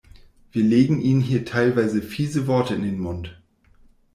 [0.51, 3.39] Wir legen Ihnen hier teilweise fiese Worte in den Mund.